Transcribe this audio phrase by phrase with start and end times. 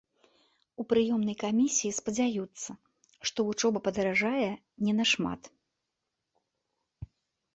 [0.83, 2.71] У прыёмнай камісіі спадзяюцца,
[3.29, 4.49] што вучоба падаражэе
[4.87, 5.53] не нашмат.